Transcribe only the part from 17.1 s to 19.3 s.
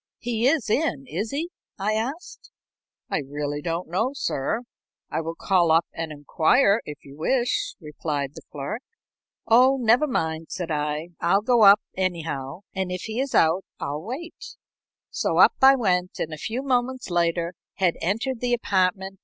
later had entered the apartment.